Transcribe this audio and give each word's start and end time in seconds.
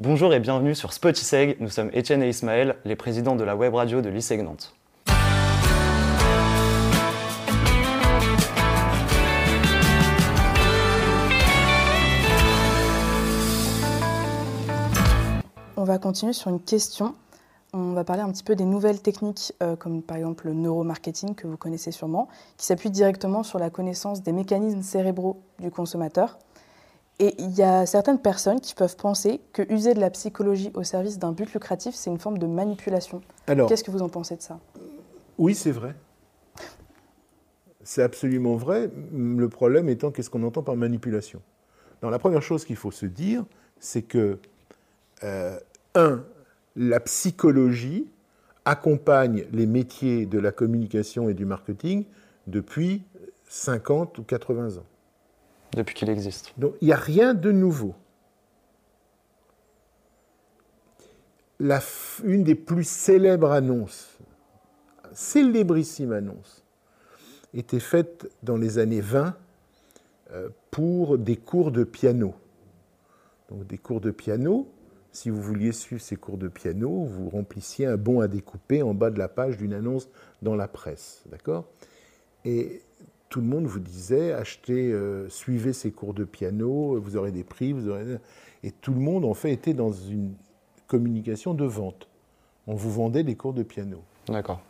Bonjour 0.00 0.32
et 0.32 0.38
bienvenue 0.38 0.76
sur 0.76 0.92
Spotiseg. 0.92 1.56
Nous 1.58 1.70
sommes 1.70 1.90
Étienne 1.92 2.22
et 2.22 2.28
Ismaël, 2.28 2.76
les 2.84 2.94
présidents 2.94 3.34
de 3.34 3.42
la 3.42 3.56
web 3.56 3.74
radio 3.74 4.00
de 4.00 4.08
l'ISEG 4.08 4.42
Nantes. 4.42 4.72
On 15.76 15.82
va 15.82 15.98
continuer 15.98 16.32
sur 16.32 16.52
une 16.52 16.60
question. 16.60 17.16
On 17.72 17.92
va 17.92 18.04
parler 18.04 18.22
un 18.22 18.30
petit 18.30 18.44
peu 18.44 18.54
des 18.54 18.64
nouvelles 18.64 19.02
techniques, 19.02 19.52
euh, 19.64 19.74
comme 19.74 20.02
par 20.02 20.16
exemple 20.16 20.46
le 20.46 20.54
neuromarketing 20.54 21.34
que 21.34 21.48
vous 21.48 21.56
connaissez 21.56 21.90
sûrement, 21.90 22.28
qui 22.56 22.66
s'appuie 22.66 22.90
directement 22.90 23.42
sur 23.42 23.58
la 23.58 23.68
connaissance 23.68 24.22
des 24.22 24.30
mécanismes 24.30 24.82
cérébraux 24.82 25.42
du 25.58 25.72
consommateur. 25.72 26.38
Et 27.20 27.34
il 27.38 27.50
y 27.56 27.62
a 27.62 27.84
certaines 27.84 28.20
personnes 28.20 28.60
qui 28.60 28.74
peuvent 28.74 28.96
penser 28.96 29.40
que 29.52 29.62
user 29.72 29.94
de 29.94 30.00
la 30.00 30.10
psychologie 30.10 30.70
au 30.74 30.84
service 30.84 31.18
d'un 31.18 31.32
but 31.32 31.52
lucratif, 31.52 31.94
c'est 31.94 32.10
une 32.10 32.18
forme 32.18 32.38
de 32.38 32.46
manipulation. 32.46 33.22
Qu'est-ce 33.46 33.82
que 33.82 33.90
vous 33.90 34.02
en 34.02 34.08
pensez 34.08 34.36
de 34.36 34.42
ça? 34.42 34.60
Oui, 35.36 35.54
c'est 35.54 35.72
vrai. 35.72 35.94
C'est 37.82 38.02
absolument 38.02 38.54
vrai. 38.54 38.90
Le 39.12 39.48
problème 39.48 39.88
étant 39.88 40.10
qu'est-ce 40.10 40.30
qu'on 40.30 40.44
entend 40.44 40.62
par 40.62 40.76
manipulation? 40.76 41.40
La 42.02 42.18
première 42.20 42.42
chose 42.42 42.64
qu'il 42.64 42.76
faut 42.76 42.92
se 42.92 43.06
dire, 43.06 43.44
c'est 43.80 44.02
que, 44.02 44.38
euh, 45.24 45.58
un, 45.96 46.22
la 46.76 47.00
psychologie 47.00 48.06
accompagne 48.64 49.46
les 49.52 49.66
métiers 49.66 50.26
de 50.26 50.38
la 50.38 50.52
communication 50.52 51.28
et 51.28 51.34
du 51.34 51.44
marketing 51.44 52.04
depuis 52.46 53.02
50 53.48 54.18
ou 54.18 54.22
80 54.22 54.76
ans 54.76 54.84
depuis 55.74 55.94
qu'il 55.94 56.10
existe. 56.10 56.52
Donc 56.56 56.74
il 56.80 56.86
n'y 56.86 56.92
a 56.92 56.96
rien 56.96 57.34
de 57.34 57.52
nouveau. 57.52 57.94
Une 62.24 62.44
des 62.44 62.54
plus 62.54 62.86
célèbres 62.86 63.50
annonces, 63.50 64.18
célébrissime 65.12 66.12
annonce, 66.12 66.62
était 67.52 67.80
faite 67.80 68.30
dans 68.42 68.56
les 68.56 68.78
années 68.78 69.00
20 69.00 69.36
euh, 70.30 70.50
pour 70.70 71.18
des 71.18 71.36
cours 71.36 71.72
de 71.72 71.84
piano. 71.84 72.34
Donc 73.50 73.66
des 73.66 73.78
cours 73.78 74.00
de 74.00 74.10
piano, 74.10 74.68
si 75.10 75.30
vous 75.30 75.40
vouliez 75.40 75.72
suivre 75.72 76.02
ces 76.02 76.16
cours 76.16 76.38
de 76.38 76.48
piano, 76.48 77.04
vous 77.04 77.30
remplissiez 77.30 77.86
un 77.86 77.96
bon 77.96 78.20
à 78.20 78.28
découper 78.28 78.82
en 78.82 78.94
bas 78.94 79.10
de 79.10 79.18
la 79.18 79.28
page 79.28 79.56
d'une 79.56 79.72
annonce 79.72 80.08
dans 80.42 80.54
la 80.54 80.68
presse. 80.68 81.22
D'accord? 81.30 81.64
Tout 83.28 83.40
le 83.40 83.46
monde 83.46 83.66
vous 83.66 83.80
disait 83.80 84.32
achetez, 84.32 84.92
euh, 84.92 85.28
suivez 85.28 85.72
ces 85.72 85.90
cours 85.90 86.14
de 86.14 86.24
piano, 86.24 86.98
vous 86.98 87.16
aurez 87.16 87.32
des 87.32 87.44
prix, 87.44 87.72
vous 87.72 87.88
aurez... 87.88 88.18
Et 88.62 88.70
tout 88.70 88.92
le 88.92 89.00
monde, 89.00 89.24
en 89.24 89.34
fait, 89.34 89.52
était 89.52 89.74
dans 89.74 89.92
une 89.92 90.34
communication 90.86 91.54
de 91.54 91.64
vente. 91.64 92.08
On 92.66 92.74
vous 92.74 92.90
vendait 92.90 93.22
des 93.22 93.36
cours 93.36 93.52
de 93.52 93.62
piano. 93.62 94.02
D'accord. 94.26 94.60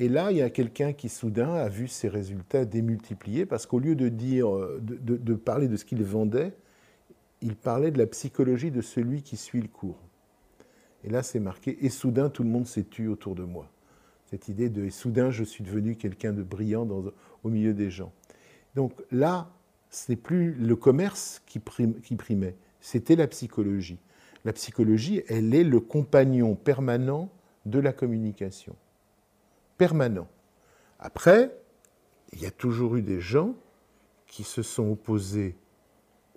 Et 0.00 0.08
là, 0.08 0.30
il 0.30 0.38
y 0.38 0.42
a 0.42 0.50
quelqu'un 0.50 0.92
qui 0.92 1.08
soudain 1.08 1.52
a 1.54 1.68
vu 1.68 1.88
ses 1.88 2.08
résultats 2.08 2.64
démultipliés 2.64 3.46
parce 3.46 3.66
qu'au 3.66 3.80
lieu 3.80 3.96
de 3.96 4.08
dire, 4.08 4.54
euh, 4.54 4.78
de, 4.80 5.16
de, 5.16 5.34
parler 5.34 5.66
de 5.66 5.76
ce 5.76 5.84
qu'il 5.84 6.02
vendait, 6.04 6.52
il 7.42 7.56
parlait 7.56 7.90
de 7.90 7.98
la 7.98 8.06
psychologie 8.06 8.70
de 8.70 8.80
celui 8.80 9.22
qui 9.22 9.36
suit 9.36 9.60
le 9.60 9.68
cours. 9.68 9.98
Et 11.02 11.10
là, 11.10 11.24
c'est 11.24 11.40
marqué. 11.40 11.84
Et 11.84 11.90
soudain, 11.90 12.30
tout 12.30 12.44
le 12.44 12.48
monde 12.48 12.66
s'est 12.66 12.84
tu 12.84 13.08
autour 13.08 13.34
de 13.34 13.42
moi 13.42 13.68
cette 14.30 14.48
idée 14.48 14.68
de 14.68 14.90
soudain 14.90 15.30
je 15.30 15.42
suis 15.42 15.64
devenu 15.64 15.96
quelqu'un 15.96 16.32
de 16.32 16.42
brillant 16.42 16.86
au 17.42 17.48
milieu 17.48 17.72
des 17.72 17.90
gens. 17.90 18.12
Donc 18.74 18.92
là, 19.10 19.50
ce 19.90 20.12
n'est 20.12 20.16
plus 20.16 20.52
le 20.52 20.76
commerce 20.76 21.42
qui, 21.46 21.58
primait, 21.58 22.56
c'était 22.80 23.16
la 23.16 23.26
psychologie. 23.26 23.98
La 24.44 24.52
psychologie, 24.52 25.22
elle 25.28 25.54
est 25.54 25.64
le 25.64 25.80
compagnon 25.80 26.54
permanent 26.54 27.30
de 27.64 27.78
la 27.78 27.92
communication. 27.92 28.76
Permanent. 29.78 30.28
Après, 30.98 31.56
il 32.32 32.42
y 32.42 32.46
a 32.46 32.50
toujours 32.50 32.96
eu 32.96 33.02
des 33.02 33.20
gens 33.20 33.54
qui 34.26 34.44
se 34.44 34.62
sont 34.62 34.90
opposés 34.90 35.56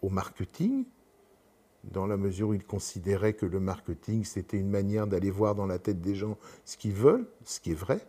au 0.02 0.10
marketing, 0.10 0.86
dans 1.84 2.06
la 2.06 2.18
mesure 2.18 2.50
où 2.50 2.53
il 2.53 2.64
considérait 2.64 3.34
que 3.34 3.46
le 3.46 3.59
marketing, 3.59 4.24
c'était 4.24 4.58
une 4.58 4.69
manière 4.69 5.08
d'aller 5.08 5.31
voir 5.31 5.56
dans 5.56 5.66
la 5.66 5.80
tête 5.80 6.02
des 6.02 6.16
gens 6.16 6.38
ce 6.66 6.78
qu'ils 6.78 6.94
veulent, 6.94 7.25
ce 7.44 7.59
qui 7.59 7.72
est 7.72 7.75
vrai. 7.75 8.06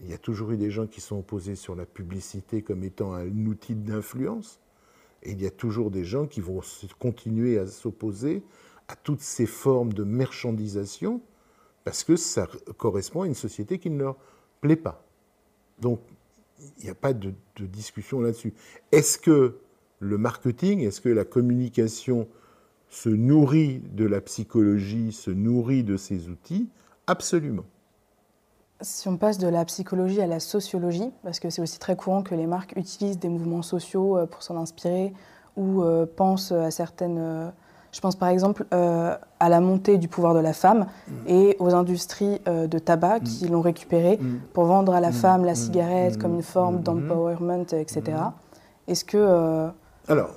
Il 0.00 0.10
y 0.10 0.14
a 0.14 0.18
toujours 0.18 0.50
eu 0.52 0.56
des 0.56 0.70
gens 0.70 0.86
qui 0.86 1.00
sont 1.00 1.18
opposés 1.18 1.56
sur 1.56 1.74
la 1.74 1.86
publicité 1.86 2.62
comme 2.62 2.82
étant 2.82 3.12
un 3.12 3.46
outil 3.46 3.74
d'influence. 3.74 4.58
Et 5.22 5.32
il 5.32 5.42
y 5.42 5.46
a 5.46 5.50
toujours 5.50 5.90
des 5.90 6.04
gens 6.04 6.26
qui 6.26 6.40
vont 6.40 6.60
continuer 6.98 7.58
à 7.58 7.66
s'opposer 7.66 8.42
à 8.88 8.96
toutes 8.96 9.20
ces 9.20 9.46
formes 9.46 9.92
de 9.92 10.02
marchandisation 10.02 11.20
parce 11.84 12.02
que 12.02 12.16
ça 12.16 12.48
correspond 12.78 13.22
à 13.22 13.26
une 13.26 13.34
société 13.34 13.78
qui 13.78 13.90
ne 13.90 13.98
leur 13.98 14.16
plaît 14.60 14.76
pas. 14.76 15.04
Donc, 15.78 16.00
il 16.78 16.84
n'y 16.84 16.90
a 16.90 16.94
pas 16.94 17.12
de 17.12 17.34
discussion 17.58 18.20
là-dessus. 18.20 18.54
Est-ce 18.92 19.18
que 19.18 19.58
le 19.98 20.18
marketing, 20.18 20.80
est-ce 20.80 21.00
que 21.00 21.08
la 21.08 21.24
communication 21.24 22.26
se 22.90 23.08
nourrit 23.08 23.82
de 23.92 24.04
la 24.04 24.20
psychologie, 24.20 25.12
se 25.12 25.30
nourrit 25.30 25.84
de 25.84 25.96
ces 25.96 26.28
outils 26.28 26.68
Absolument. 27.06 27.64
Si 28.82 29.08
on 29.08 29.16
passe 29.16 29.38
de 29.38 29.48
la 29.48 29.64
psychologie 29.64 30.20
à 30.20 30.26
la 30.26 30.40
sociologie, 30.40 31.10
parce 31.22 31.40
que 31.40 31.50
c'est 31.50 31.60
aussi 31.60 31.78
très 31.78 31.96
courant 31.96 32.22
que 32.22 32.34
les 32.34 32.46
marques 32.46 32.72
utilisent 32.76 33.18
des 33.18 33.28
mouvements 33.28 33.62
sociaux 33.62 34.16
euh, 34.16 34.26
pour 34.26 34.42
s'en 34.42 34.56
inspirer 34.56 35.12
ou 35.56 35.82
euh, 35.82 36.06
pensent 36.06 36.52
à 36.52 36.70
certaines... 36.70 37.18
Euh, 37.18 37.50
je 37.92 38.00
pense 38.00 38.14
par 38.14 38.28
exemple 38.28 38.64
à 38.70 39.48
la 39.48 39.60
montée 39.60 39.98
du 39.98 40.06
pouvoir 40.06 40.32
de 40.32 40.38
la 40.38 40.52
femme 40.52 40.86
mm. 41.08 41.12
et 41.26 41.56
aux 41.58 41.74
industries 41.74 42.40
de 42.46 42.78
tabac 42.78 43.18
mm. 43.18 43.24
qui 43.24 43.48
l'ont 43.48 43.62
récupéré 43.62 44.16
mm. 44.16 44.38
pour 44.52 44.66
vendre 44.66 44.94
à 44.94 45.00
la 45.00 45.10
femme 45.10 45.44
la 45.44 45.56
cigarette 45.56 46.16
comme 46.16 46.36
une 46.36 46.44
forme 46.44 46.82
d'empowerment, 46.82 47.66
etc. 47.72 48.02
Est-ce 48.86 49.04
que... 49.04 49.70
Alors, 50.06 50.30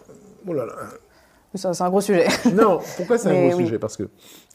oh 0.48 0.54
là 0.54 0.66
là, 0.66 0.74
c'est 1.56 1.82
un 1.82 1.90
gros 1.90 2.02
sujet. 2.02 2.28
Non, 2.54 2.80
pourquoi 2.98 3.18
c'est 3.18 3.30
un 3.30 3.50
gros 3.50 3.60
sujet? 3.60 3.80
Parce 3.80 3.98
qu'il 3.98 4.08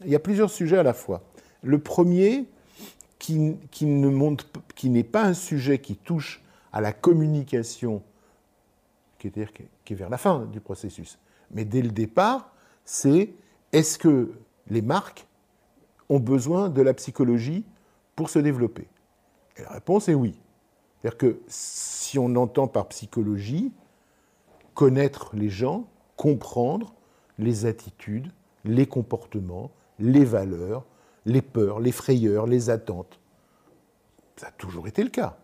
y 0.07 0.15
a 0.15 0.19
plusieurs 0.19 0.51
sujets 0.51 0.79
à 0.79 0.83
la 0.83 0.95
fois. 0.95 1.23
Le 1.63 1.79
premier, 1.79 2.47
qui, 3.19 3.57
qui 3.71 3.87
ne 3.87 4.37
qui 4.75 4.91
n'est 4.91 5.05
pas 5.05 5.25
un 5.25 5.35
sujet 5.35 5.79
qui 5.79 5.97
touche 5.97 6.43
à 6.73 6.81
la 6.81 6.93
communication, 6.93 8.03
qui 9.19 9.29
est, 9.29 9.69
qui 9.85 9.93
est 9.93 9.97
vers 9.97 10.11
la 10.11 10.19
fin 10.19 10.47
du 10.47 10.61
processus, 10.61 11.19
mais 11.51 11.65
dès 11.65 11.83
le 11.83 11.91
départ, 11.91 12.53
c'est 12.85 13.31
est-ce 13.73 13.99
que 13.99 14.33
les 14.69 14.83
marques 14.83 15.27
ont 16.09 16.21
besoin 16.21 16.69
de 16.69 16.83
la 16.83 16.95
psychologie 16.95 17.65
pour 18.17 18.31
se 18.31 18.39
développer? 18.39 18.87
Et 19.57 19.63
la 19.63 19.71
réponse 19.71 20.09
est 20.09 20.15
oui. 20.15 20.39
C'est-à-dire 21.01 21.19
que 21.19 21.41
si 21.49 22.19
on 22.19 22.35
entend 22.37 22.67
par 22.67 22.89
psychologie, 22.89 23.73
connaître 24.75 25.35
les 25.35 25.49
gens, 25.49 25.87
comprendre 26.19 26.93
les 27.39 27.65
attitudes, 27.65 28.31
les 28.65 28.87
comportements, 28.87 29.71
les 29.99 30.25
valeurs, 30.25 30.85
les 31.25 31.41
peurs, 31.41 31.81
les 31.81 31.93
frayeurs, 31.93 32.47
les 32.47 32.69
attentes. 32.69 33.19
Ça 34.37 34.49
a 34.49 34.51
toujours 34.51 34.89
été 34.89 35.03
le 35.03 35.11
cas. 35.11 35.39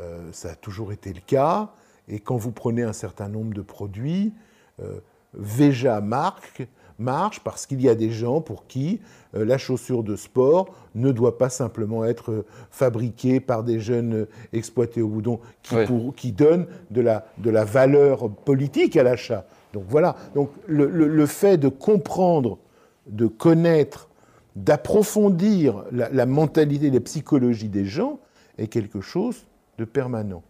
Euh, 0.00 0.28
ça 0.32 0.50
a 0.50 0.54
toujours 0.56 0.92
été 0.92 1.12
le 1.12 1.20
cas. 1.20 1.70
Et 2.08 2.20
quand 2.20 2.36
vous 2.36 2.52
prenez 2.52 2.82
un 2.82 2.92
certain 2.92 3.28
nombre 3.28 3.54
de 3.54 3.62
produits, 3.62 4.34
euh, 4.82 5.00
Veja 5.32 6.00
marque, 6.00 6.66
marche 6.98 7.40
parce 7.40 7.66
qu'il 7.66 7.80
y 7.80 7.88
a 7.88 7.94
des 7.94 8.10
gens 8.10 8.40
pour 8.40 8.66
qui 8.66 9.00
euh, 9.34 9.44
la 9.44 9.58
chaussure 9.58 10.02
de 10.02 10.16
sport 10.16 10.74
ne 10.94 11.12
doit 11.12 11.38
pas 11.38 11.50
simplement 11.50 12.04
être 12.04 12.44
fabriquée 12.70 13.38
par 13.38 13.62
des 13.62 13.78
jeunes 13.78 14.26
exploités 14.52 15.02
au 15.02 15.08
boudon 15.08 15.40
qui, 15.62 15.76
qui 16.16 16.32
donnent 16.32 16.66
de 16.90 17.02
la, 17.02 17.26
de 17.38 17.50
la 17.50 17.64
valeur 17.64 18.30
politique 18.30 18.96
à 18.96 19.04
l'achat. 19.04 19.46
Donc 19.72 19.84
voilà, 19.88 20.16
donc 20.34 20.50
le, 20.66 21.26
fait 21.26 21.58
de 21.58 21.68
comprendre, 21.68 22.58
de 23.06 23.26
connaître, 23.26 24.08
d'approfondir 24.54 25.84
la, 25.92 26.26
mentalité, 26.26 26.90
la 26.90 27.00
psychologie 27.00 27.68
des 27.68 27.84
gens 27.84 28.18
est 28.58 28.68
quelque 28.68 29.00
chose 29.00 29.46
de 29.78 29.84
permanent. 29.84 30.42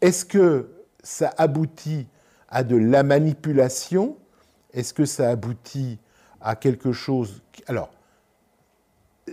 Est-ce 0.00 0.24
que 0.24 0.68
ça 1.02 1.32
aboutit 1.38 2.06
à 2.48 2.62
de 2.62 2.76
la 2.76 3.02
manipulation? 3.02 4.16
Est-ce 4.72 4.94
que 4.94 5.06
ça 5.06 5.30
aboutit 5.30 5.98
à 6.40 6.54
quelque 6.54 6.92
chose 6.92 7.42
Alors, 7.66 7.90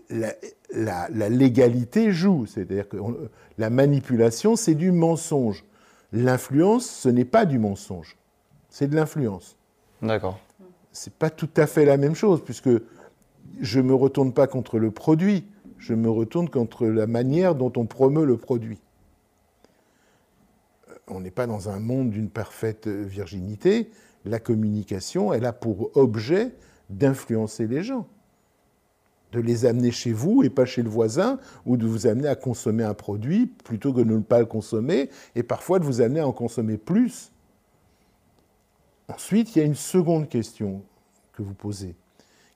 la, 0.10 1.30
légalité 1.30 2.12
joue, 2.12 2.46
c'est-à-dire 2.46 2.88
que 2.88 2.98
la 3.58 3.70
manipulation, 3.70 4.56
c'est 4.56 4.76
du 4.76 4.92
mensonge. 4.92 5.66
L'influence, 6.12 6.88
ce 6.88 7.10
n'est 7.10 7.26
pas 7.26 7.46
du 7.46 7.60
mensonge 7.60 8.19
c'est 8.70 8.88
de 8.88 8.96
l'influence. 8.96 9.58
D'accord. 10.02 10.40
C'est 10.92 11.14
pas 11.14 11.30
tout 11.30 11.50
à 11.58 11.68
fait 11.68 11.86
la 11.86 11.98
même 11.98 12.16
chose, 12.16 12.44
puisque 12.44 12.70
je 13.60 13.80
ne 13.80 13.88
me 13.88 13.94
retourne 13.94 14.34
pas 14.34 14.48
contre 14.48 14.80
le 14.80 14.92
produit, 14.92 15.46
je 15.78 15.94
me 15.94 16.10
retourne 16.10 16.50
contre 16.50 16.86
la 16.88 17.08
manière 17.08 17.56
dont 17.56 17.72
on 17.76 17.86
promeut 17.86 18.26
le 18.26 18.38
produit. 18.38 18.80
Euh, 20.90 20.94
on 21.08 21.22
n'est 21.22 21.32
pas 21.32 21.48
dans 21.48 21.70
un 21.70 21.80
monde 21.80 22.12
d'une 22.12 22.30
parfaite 22.30 22.88
virginité. 22.88 23.90
La 24.26 24.40
communication, 24.40 25.34
elle 25.34 25.46
a 25.46 25.54
pour 25.54 25.96
objet 25.96 26.54
d'influencer 26.90 27.68
les 27.68 27.84
gens, 27.84 28.08
de 29.32 29.40
les 29.40 29.66
amener 29.66 29.92
chez 29.92 30.12
vous 30.12 30.44
et 30.44 30.50
pas 30.50 30.66
chez 30.66 30.84
le 30.84 30.90
voisin, 30.90 31.40
ou 31.66 31.78
de 31.78 31.86
vous 31.86 32.08
amener 32.08 32.28
à 32.28 32.36
consommer 32.36 32.84
un 32.84 32.94
produit 32.94 33.46
plutôt 33.46 33.94
que 33.94 34.02
de 34.02 34.12
ne 34.12 34.20
pas 34.20 34.40
le 34.40 34.46
consommer, 34.46 35.10
et 35.36 35.44
parfois 35.44 35.80
de 35.80 35.86
vous 35.86 36.02
amener 36.02 36.20
à 36.20 36.28
en 36.28 36.34
consommer 36.34 36.78
plus. 36.78 37.32
Ensuite, 39.10 39.56
il 39.56 39.60
y 39.60 39.62
a 39.62 39.66
une 39.66 39.76
seconde 39.76 40.30
question 40.30 40.84
que 41.34 41.42
vous 41.42 41.56
posez, 41.56 41.96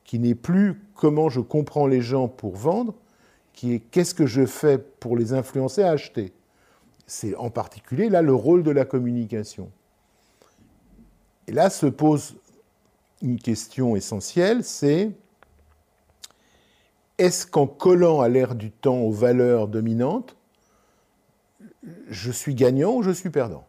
qui 0.03 0.19
n'est 0.19 0.35
plus 0.35 0.81
comment 0.93 1.29
je 1.29 1.39
comprends 1.39 1.87
les 1.87 2.01
gens 2.01 2.27
pour 2.27 2.55
vendre, 2.55 2.93
qui 3.53 3.73
est 3.73 3.79
qu'est-ce 3.79 4.13
que 4.13 4.27
je 4.27 4.45
fais 4.45 4.77
pour 4.77 5.17
les 5.17 5.33
influencer 5.33 5.83
à 5.83 5.91
acheter. 5.91 6.31
C'est 7.07 7.35
en 7.35 7.49
particulier 7.49 8.09
là 8.09 8.21
le 8.21 8.33
rôle 8.33 8.63
de 8.63 8.71
la 8.71 8.85
communication. 8.85 9.71
Et 11.47 11.51
là 11.51 11.69
se 11.69 11.87
pose 11.87 12.35
une 13.21 13.39
question 13.39 13.95
essentielle, 13.95 14.63
c'est 14.63 15.11
est-ce 17.17 17.45
qu'en 17.45 17.67
collant 17.67 18.21
à 18.21 18.29
l'ère 18.29 18.55
du 18.55 18.71
temps 18.71 18.99
aux 18.99 19.11
valeurs 19.11 19.67
dominantes, 19.67 20.35
je 22.09 22.31
suis 22.31 22.55
gagnant 22.55 22.95
ou 22.95 23.03
je 23.03 23.11
suis 23.11 23.29
perdant? 23.29 23.65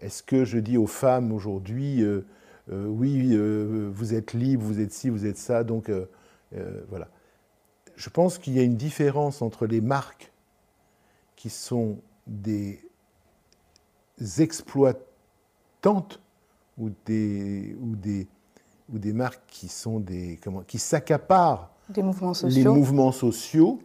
Est-ce 0.00 0.22
que 0.22 0.44
je 0.44 0.58
dis 0.58 0.76
aux 0.76 0.86
femmes 0.86 1.32
aujourd'hui, 1.32 2.02
euh, 2.02 2.26
euh, 2.72 2.86
oui, 2.86 3.30
euh, 3.32 3.90
vous 3.92 4.14
êtes 4.14 4.32
libre, 4.32 4.64
vous 4.64 4.80
êtes 4.80 4.92
ci, 4.92 5.08
vous 5.08 5.26
êtes 5.26 5.38
ça, 5.38 5.64
donc 5.64 5.90
voilà. 6.88 7.08
Je 7.96 8.10
pense 8.10 8.38
qu'il 8.38 8.54
y 8.54 8.60
a 8.60 8.62
une 8.62 8.76
différence 8.76 9.42
entre 9.42 9.66
les 9.66 9.80
marques 9.80 10.32
qui 11.36 11.50
sont 11.50 11.98
des 12.26 12.80
exploitantes 14.38 16.20
ou 16.78 16.90
des, 17.06 17.76
ou 17.80 17.96
des, 17.96 18.28
ou 18.92 18.98
des 18.98 19.12
marques 19.12 19.42
qui 19.48 19.68
sont 19.68 20.00
des 20.00 20.38
comment, 20.42 20.62
qui 20.62 20.78
s'accaparent 20.78 21.70
des 21.88 22.02
mouvements 22.02 22.32
les 22.44 22.64
mouvements 22.64 23.12
sociaux 23.12 23.82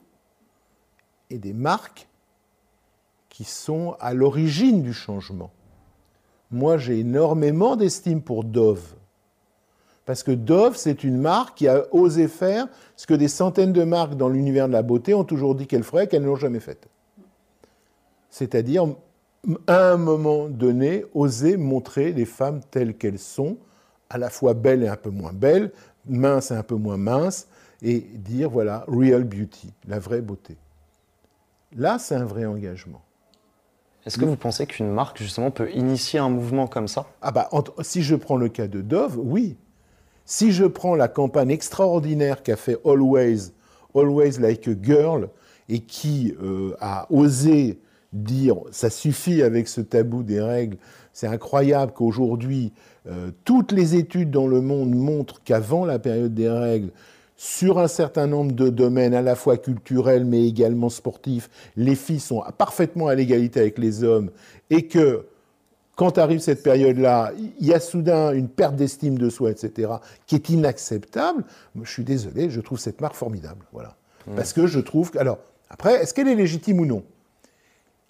et 1.30 1.38
des 1.38 1.54
marques 1.54 2.08
qui 3.30 3.44
sont 3.44 3.96
à 4.00 4.14
l'origine 4.14 4.82
du 4.82 4.94
changement. 4.94 5.52
Moi, 6.52 6.78
j'ai 6.78 7.00
énormément 7.00 7.76
d'estime 7.76 8.22
pour 8.22 8.44
Dove. 8.44 8.96
Parce 10.06 10.24
que 10.24 10.32
Dove, 10.32 10.76
c'est 10.76 11.04
une 11.04 11.18
marque 11.18 11.60
qui 11.60 11.68
a 11.68 11.86
osé 11.94 12.28
faire 12.28 12.68
ce 12.96 13.06
que 13.06 13.14
des 13.14 13.28
centaines 13.28 13.74
de 13.74 13.84
marques 13.84 14.16
dans 14.16 14.30
l'univers 14.30 14.68
de 14.68 14.74
la 14.74 14.82
beauté 14.82 15.14
ont 15.14 15.24
toujours 15.24 15.54
dit 15.54 15.68
qu'elles 15.68 15.84
feraient, 15.84 16.08
qu'elles 16.08 16.24
n'ont 16.24 16.36
jamais 16.36 16.60
fait. 16.60 16.88
C'est-à-dire, 18.32 18.88
à 19.68 19.92
un 19.92 19.98
moment 19.98 20.50
donné, 20.50 21.06
oser 21.14 21.58
montrer 21.58 22.12
les 22.12 22.26
femmes 22.26 22.62
telles 22.72 22.96
qu'elles 22.96 23.20
sont, 23.20 23.58
à 24.10 24.18
la 24.18 24.32
fois 24.32 24.56
belles 24.56 24.84
et 24.84 24.88
un 24.88 24.96
peu 24.96 25.12
moins 25.12 25.34
belles, 25.34 25.72
minces 26.08 26.50
et 26.50 26.56
un 26.56 26.64
peu 26.64 26.76
moins 26.76 26.98
minces, 26.98 27.48
et 27.84 28.00
dire, 28.00 28.50
voilà, 28.50 28.86
real 28.88 29.24
beauty, 29.24 29.72
la 29.88 30.00
vraie 30.00 30.22
beauté. 30.22 30.58
Là, 31.76 32.00
c'est 32.00 32.16
un 32.16 32.26
vrai 32.26 32.46
engagement. 32.46 33.02
Est-ce 34.06 34.18
que 34.18 34.26
vous 34.26 34.36
pensez 34.36 34.66
qu'une 34.66 34.92
marque, 34.92 35.18
justement, 35.18 35.52
peut 35.52 35.72
initier 35.72 36.20
un 36.20 36.30
mouvement 36.30 36.68
comme 36.68 36.88
ça? 36.88 37.08
Ah 37.22 37.32
bah, 37.32 37.50
si 37.82 38.02
je 38.02 38.16
prends 38.16 38.38
le 38.38 38.50
cas 38.50 38.68
de 38.68 38.82
Dove, 38.82 39.18
oui. 39.18 39.58
Si 40.26 40.52
je 40.52 40.66
prends 40.66 40.96
la 40.96 41.08
campagne 41.08 41.52
extraordinaire 41.52 42.44
qu'a 42.44 42.56
fait 42.56 42.78
Always, 42.86 43.52
Always 43.96 44.40
Like 44.40 44.68
a 44.68 44.74
Girl, 44.82 45.30
et 45.68 45.80
qui 45.80 46.36
euh, 46.42 46.76
a 46.82 47.08
osé 47.12 47.80
dire 48.14 48.56
ça 48.72 48.90
suffit 48.90 49.44
avec 49.44 49.68
ce 49.68 49.82
tabou 49.82 50.24
des 50.24 50.42
règles, 50.42 50.78
c'est 51.14 51.28
incroyable 51.28 51.92
qu'aujourd'hui, 51.94 52.74
euh, 53.08 53.32
toutes 53.46 53.72
les 53.72 53.96
études 53.96 54.32
dans 54.32 54.48
le 54.48 54.62
monde 54.62 54.96
montrent 54.96 55.42
qu'avant 55.44 55.86
la 55.86 56.00
période 56.00 56.34
des 56.34 56.50
règles, 56.50 56.92
sur 57.42 57.80
un 57.80 57.88
certain 57.88 58.28
nombre 58.28 58.52
de 58.52 58.68
domaines, 58.68 59.14
à 59.14 59.22
la 59.22 59.34
fois 59.34 59.56
culturels 59.56 60.26
mais 60.26 60.46
également 60.46 60.90
sportifs, 60.90 61.50
les 61.78 61.96
filles 61.96 62.20
sont 62.20 62.44
parfaitement 62.58 63.08
à 63.08 63.16
l'égalité 63.16 63.62
avec 63.62 63.78
les 63.78 64.04
hommes 64.04 64.30
et 64.70 64.88
que 64.88 65.26
quand 65.96 66.18
arrive 66.18 66.40
cette 66.40 66.62
période-là, 66.64 67.32
il 67.38 67.66
y 67.66 67.74
a 67.74 67.80
soudain 67.80 68.34
une 68.34 68.50
perte 68.50 68.76
d'estime 68.76 69.18
de 69.18 69.30
soi, 69.30 69.52
etc., 69.52 69.90
qui 70.28 70.36
est 70.36 70.50
inacceptable. 70.50 71.46
Je 71.82 71.90
suis 71.90 72.04
désolé, 72.04 72.50
je 72.50 72.60
trouve 72.60 72.78
cette 72.78 73.00
marque 73.00 73.16
formidable. 73.16 73.66
Voilà. 73.72 73.96
Mmh. 74.28 74.36
Parce 74.36 74.52
que 74.52 74.68
je 74.68 74.80
trouve. 74.80 75.12
Que, 75.12 75.18
alors, 75.18 75.40
après, 75.70 76.02
est-ce 76.02 76.14
qu'elle 76.14 76.28
est 76.28 76.36
légitime 76.36 76.80
ou 76.82 76.86
non? 76.86 77.04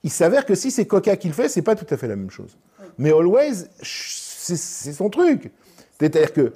Il 0.03 0.09
s'avère 0.11 0.45
que 0.45 0.55
si 0.55 0.71
c'est 0.71 0.85
Coca 0.85 1.15
qui 1.17 1.27
le 1.27 1.33
fait, 1.33 1.49
c'est 1.49 1.61
pas 1.61 1.75
tout 1.75 1.87
à 1.91 1.97
fait 1.97 2.07
la 2.07 2.15
même 2.15 2.31
chose. 2.31 2.57
Mais 2.97 3.11
Always, 3.11 3.65
c'est 3.81 4.93
son 4.93 5.09
truc. 5.09 5.51
C'est-à-dire 5.99 6.33
que 6.33 6.53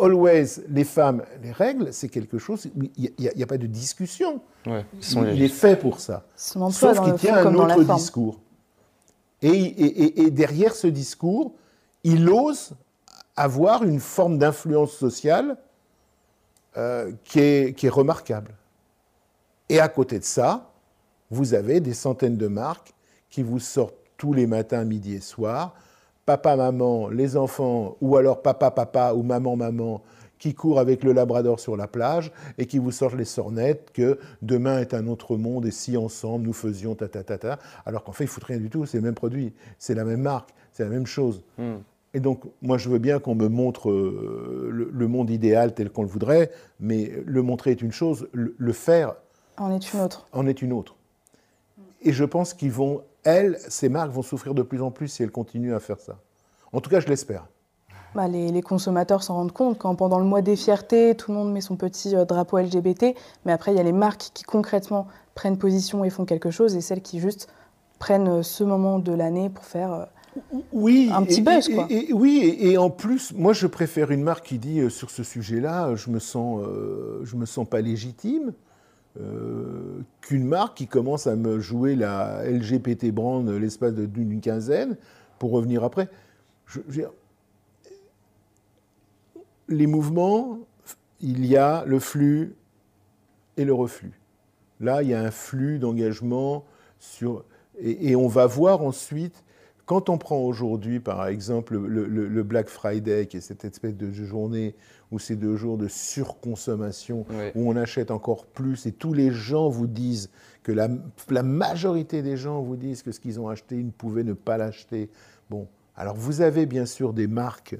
Always, 0.00 0.62
les 0.68 0.84
femmes, 0.84 1.22
les 1.42 1.52
règles, 1.52 1.92
c'est 1.92 2.08
quelque 2.08 2.38
chose, 2.38 2.68
il 2.96 3.12
n'y 3.18 3.42
a, 3.42 3.46
pas 3.46 3.58
de 3.58 3.66
discussion. 3.66 4.40
il 4.66 5.42
est 5.42 5.48
fait 5.48 5.76
pour 5.76 6.00
ça. 6.00 6.24
Sauf 6.36 7.00
qu'il 7.02 7.14
tient 7.14 7.36
un 7.46 7.54
autre 7.54 7.82
discours. 7.94 8.40
Et, 9.42 10.30
derrière 10.30 10.74
ce 10.74 10.86
discours, 10.86 11.52
il 12.02 12.28
ose 12.28 12.72
avoir 13.36 13.82
une 13.82 14.00
forme 14.00 14.38
d'influence 14.38 14.92
sociale 14.92 15.56
euh, 16.76 17.12
qui, 17.24 17.40
est, 17.40 17.76
qui 17.76 17.86
est 17.86 17.90
remarquable. 17.90 18.54
Et 19.68 19.80
à 19.80 19.88
côté 19.88 20.18
de 20.18 20.24
ça, 20.24 20.70
vous 21.30 21.54
avez 21.54 21.80
des 21.80 21.94
centaines 21.94 22.36
de 22.36 22.46
marques 22.46 22.94
qui 23.30 23.42
vous 23.42 23.58
sortent 23.58 23.96
tous 24.16 24.32
les 24.32 24.46
matins, 24.46 24.84
midi 24.84 25.14
et 25.14 25.20
soir 25.20 25.74
papa, 26.26 26.56
maman, 26.56 27.08
les 27.08 27.36
enfants, 27.36 27.96
ou 28.00 28.16
alors 28.16 28.42
papa, 28.42 28.70
papa, 28.70 29.12
ou 29.14 29.22
maman, 29.22 29.56
maman, 29.56 30.02
qui 30.38 30.54
courent 30.54 30.78
avec 30.78 31.04
le 31.04 31.12
labrador 31.12 31.60
sur 31.60 31.76
la 31.76 31.86
plage 31.86 32.32
et 32.58 32.66
qui 32.66 32.78
vous 32.78 32.90
sortent 32.90 33.14
les 33.14 33.24
sornettes 33.24 33.90
que 33.92 34.18
demain 34.42 34.80
est 34.80 34.94
un 34.94 35.06
autre 35.06 35.36
monde 35.36 35.66
et 35.66 35.70
si 35.70 35.96
ensemble 35.96 36.46
nous 36.46 36.52
faisions 36.52 36.94
ta 36.94 37.08
ta 37.08 37.22
ta 37.22 37.38
ta, 37.38 37.58
alors 37.86 38.04
qu'en 38.04 38.12
fait 38.12 38.24
ils 38.24 38.28
foutent 38.28 38.44
rien 38.44 38.58
du 38.58 38.68
tout, 38.68 38.84
c'est 38.84 38.98
le 38.98 39.04
même 39.04 39.14
produit, 39.14 39.54
c'est 39.78 39.94
la 39.94 40.04
même 40.04 40.20
marque, 40.20 40.50
c'est 40.72 40.82
la 40.82 40.90
même 40.90 41.06
chose. 41.06 41.42
Hmm. 41.56 41.76
Et 42.12 42.20
donc 42.20 42.42
moi 42.62 42.78
je 42.78 42.88
veux 42.88 42.98
bien 42.98 43.20
qu'on 43.20 43.34
me 43.34 43.48
montre 43.48 43.90
euh, 43.90 44.68
le, 44.70 45.08
monde 45.08 45.30
idéal 45.30 45.72
tel 45.72 45.90
qu'on 45.90 46.02
le 46.02 46.08
voudrait, 46.08 46.50
mais 46.78 47.12
le 47.24 47.42
montrer 47.42 47.70
est 47.70 47.80
une 47.80 47.92
chose, 47.92 48.28
le, 48.32 48.54
le 48.58 48.72
faire 48.72 49.14
en 49.56 49.70
est 49.70 49.92
une 49.92 50.00
autre. 50.00 50.26
En 50.32 50.46
est 50.46 50.62
une 50.62 50.72
autre. 50.72 50.96
Et 52.02 52.12
je 52.12 52.24
pense 52.24 52.54
qu'ils 52.54 52.72
vont 52.72 53.02
elles, 53.24 53.58
ces 53.68 53.88
marques 53.88 54.10
vont 54.10 54.22
souffrir 54.22 54.54
de 54.54 54.62
plus 54.62 54.82
en 54.82 54.90
plus 54.90 55.08
si 55.08 55.22
elles 55.22 55.30
continuent 55.30 55.74
à 55.74 55.80
faire 55.80 56.00
ça. 56.00 56.18
En 56.72 56.80
tout 56.80 56.90
cas, 56.90 57.00
je 57.00 57.08
l'espère. 57.08 57.46
Bah, 58.14 58.28
les, 58.28 58.62
consommateurs 58.62 59.24
s'en 59.24 59.34
rendent 59.34 59.52
compte 59.52 59.76
quand 59.76 59.94
pendant 59.96 60.20
le 60.20 60.24
mois 60.24 60.40
des 60.40 60.54
fiertés, 60.54 61.16
tout 61.16 61.32
le 61.32 61.38
monde 61.38 61.52
met 61.52 61.60
son 61.60 61.74
petit 61.74 62.14
euh, 62.14 62.24
drapeau 62.24 62.58
LGBT, 62.58 63.06
mais 63.44 63.50
après 63.50 63.72
il 63.72 63.76
y 63.76 63.80
a 63.80 63.82
les 63.82 63.92
marques 63.92 64.30
qui 64.32 64.44
concrètement 64.44 65.08
prennent 65.34 65.58
position 65.58 66.04
et 66.04 66.10
font 66.10 66.24
quelque 66.24 66.52
chose, 66.52 66.76
et 66.76 66.80
celles 66.80 67.02
qui 67.02 67.18
juste 67.18 67.48
prennent 67.98 68.28
euh, 68.28 68.42
ce 68.44 68.62
moment 68.62 69.00
de 69.00 69.12
l'année 69.12 69.50
pour 69.50 69.64
faire 69.64 69.92
euh, 69.92 70.04
oui, 70.72 71.10
un 71.12 71.24
petit 71.24 71.42
buzz. 71.42 71.68
Quoi. 71.68 71.88
oui, 72.12 72.56
et, 72.60 72.78
en 72.78 72.90
plus, 72.90 73.32
moi 73.32 73.52
je 73.52 73.66
préfère 73.66 74.12
une 74.12 74.22
marque 74.22 74.46
qui 74.46 74.58
dit 74.58 74.88
sur 74.90 75.10
ce 75.10 75.24
sujet-là, 75.24 75.96
je 75.96 76.10
me 76.10 76.18
sens, 76.18 76.60
je 77.22 77.36
me 77.36 77.46
sens 77.46 77.68
pas 77.68 77.80
légitime. 77.80 78.52
Euh, 79.20 80.00
qu'une 80.22 80.44
marque 80.44 80.76
qui 80.76 80.88
commence 80.88 81.28
à 81.28 81.36
me 81.36 81.60
jouer 81.60 81.94
la 81.94 82.42
LGBT 82.50 83.12
brand 83.12 83.48
l'espace 83.48 83.94
d'une 83.94 84.40
quinzaine 84.40 84.96
pour 85.38 85.52
revenir 85.52 85.84
après. 85.84 86.08
Les 89.68 89.86
mouvements, 89.86 90.58
il 91.20 91.46
y 91.46 91.56
a 91.56 91.84
le 91.86 92.00
flux 92.00 92.56
et 93.56 93.64
le 93.64 93.72
reflux. 93.72 94.18
Là, 94.80 95.02
il 95.04 95.10
y 95.10 95.14
a 95.14 95.20
un 95.20 95.30
flux 95.30 95.78
d'engagement 95.78 96.64
sur. 96.98 97.44
et, 97.78 98.16
on 98.16 98.26
va 98.26 98.46
voir 98.46 98.82
ensuite 98.82 99.43
quand 99.86 100.08
on 100.08 100.18
prend 100.18 100.38
aujourd'hui, 100.38 100.98
par 101.00 101.26
exemple, 101.26 101.76
le, 101.76 102.42
Black 102.42 102.68
Friday, 102.68 103.26
qui 103.26 103.36
est 103.36 103.40
cette 103.40 103.64
espèce 103.64 103.96
de 103.96 104.10
journée 104.12 104.74
où 105.10 105.18
c'est 105.18 105.36
deux 105.36 105.56
jours 105.56 105.76
de 105.76 105.88
surconsommation, 105.88 107.26
où 107.54 107.70
on 107.70 107.76
achète 107.76 108.10
encore 108.10 108.46
plus, 108.46 108.86
et 108.86 108.92
tous 108.92 109.12
les 109.12 109.30
gens 109.30 109.68
vous 109.68 109.86
disent 109.86 110.30
que 110.62 110.72
la, 110.72 110.88
la 111.28 111.42
majorité 111.42 112.22
des 112.22 112.36
gens 112.36 112.62
vous 112.62 112.76
disent 112.76 113.02
que 113.02 113.12
ce 113.12 113.20
qu'ils 113.20 113.38
ont 113.38 113.48
acheté, 113.48 113.76
ils 113.76 113.86
ne 113.86 113.90
pouvaient 113.90 114.24
ne 114.24 114.32
pas 114.32 114.56
l'acheter. 114.56 115.10
Bon, 115.50 115.68
alors 115.96 116.16
vous 116.16 116.40
avez 116.40 116.64
bien 116.64 116.86
sûr 116.86 117.12
des 117.12 117.26
marques 117.26 117.76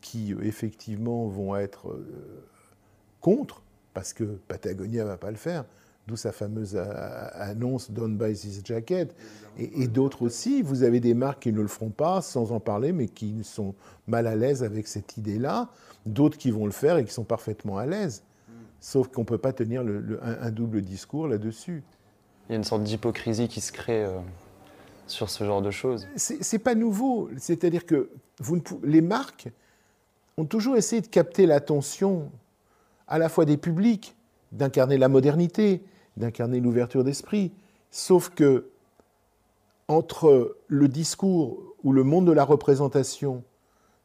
qui, 0.00 0.34
euh, 0.34 0.42
effectivement, 0.42 1.26
vont 1.28 1.56
être 1.56 1.90
euh, 1.90 2.44
contre, 3.20 3.62
parce 3.94 4.12
que 4.12 4.24
Patagonia 4.24 5.04
ne 5.04 5.08
va 5.08 5.16
pas 5.16 5.30
le 5.30 5.36
faire 5.36 5.64
d'où 6.08 6.16
sa 6.16 6.32
fameuse 6.32 6.74
euh, 6.74 7.28
annonce 7.34 7.90
Don't 7.90 8.16
buy 8.16 8.32
this 8.32 8.60
jacket. 8.64 9.14
Et, 9.58 9.86
d'autres 9.88 10.22
aussi, 10.22 10.62
vous 10.62 10.82
avez 10.82 11.00
des 11.00 11.14
marques 11.14 11.42
qui 11.42 11.52
ne 11.52 11.60
le 11.60 11.68
feront 11.68 11.90
pas 11.90 12.22
sans 12.22 12.52
en 12.52 12.60
parler, 12.60 12.92
mais 12.92 13.08
qui 13.08 13.44
sont 13.44 13.74
mal 14.06 14.26
à 14.26 14.34
l'aise 14.34 14.62
avec 14.62 14.88
cette 14.88 15.16
idée-là. 15.16 15.68
D'autres 16.06 16.38
qui 16.38 16.50
vont 16.50 16.64
le 16.64 16.72
faire 16.72 16.96
et 16.96 17.04
qui 17.04 17.12
sont 17.12 17.24
parfaitement 17.24 17.76
à 17.76 17.84
l'aise. 17.84 18.22
Sauf 18.80 19.08
qu'on 19.08 19.22
ne 19.22 19.26
peut 19.26 19.38
pas 19.38 19.52
tenir 19.52 19.82
un, 20.22 20.50
double 20.50 20.82
discours 20.82 21.28
là-dessus. 21.28 21.82
Il 22.48 22.52
y 22.52 22.54
a 22.54 22.56
une 22.56 22.64
sorte 22.64 22.84
d'hypocrisie 22.84 23.48
qui 23.48 23.60
se 23.60 23.72
crée 23.72 24.04
euh, 24.04 24.18
sur 25.06 25.28
ce 25.28 25.44
genre 25.44 25.60
de 25.60 25.72
choses. 25.72 26.06
C'est 26.16 26.60
pas 26.60 26.76
nouveau. 26.76 27.28
C'est-à-dire 27.36 27.84
que 27.84 28.08
vous 28.40 28.62
les 28.84 29.00
marques 29.00 29.48
ont 30.36 30.44
toujours 30.44 30.76
essayé 30.76 31.02
de 31.02 31.08
capter 31.08 31.46
l'attention 31.46 32.30
à 33.08 33.18
la 33.18 33.28
fois 33.28 33.44
des 33.44 33.56
publics, 33.56 34.14
d'incarner 34.52 34.96
la 34.98 35.08
modernité, 35.08 35.82
d'incarner 36.18 36.60
l'ouverture 36.60 37.04
d'esprit. 37.04 37.52
Sauf 37.90 38.30
que 38.30 38.66
entre 39.88 40.56
le 40.66 40.88
discours 40.88 41.58
ou 41.82 41.92
le 41.92 42.02
monde 42.02 42.26
de 42.26 42.32
la 42.32 42.44
représentation 42.44 43.42